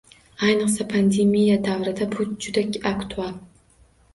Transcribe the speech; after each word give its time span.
Ayniqsa 0.45 0.83
pandemiya 0.93 1.57
davrida 1.67 2.05
bu 2.15 2.21
juda 2.47 2.61
aktual. 2.95 3.33